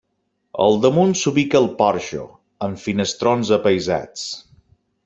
[0.63, 2.25] Al damunt s'ubica el porxo,
[2.69, 4.27] amb finestrons apaïsats.